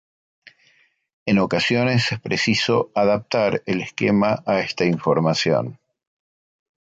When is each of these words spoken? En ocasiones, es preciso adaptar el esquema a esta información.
En 1.27 1.37
ocasiones, 1.37 2.11
es 2.11 2.19
preciso 2.19 2.91
adaptar 2.95 3.61
el 3.67 3.81
esquema 3.81 4.41
a 4.47 4.59
esta 4.61 4.83
información. 4.83 5.77